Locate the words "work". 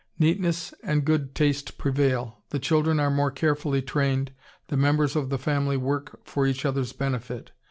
5.77-6.19